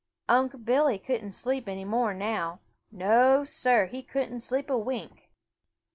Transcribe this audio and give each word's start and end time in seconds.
Unc' 0.27 0.65
Billy 0.65 0.97
couldn't 0.97 1.33
sleep 1.33 1.67
any 1.69 1.85
more 1.85 2.11
now. 2.11 2.59
No, 2.91 3.43
Sir, 3.43 3.85
he 3.85 4.01
couldn't 4.01 4.39
sleep 4.39 4.67
a 4.71 4.75
wink. 4.79 5.29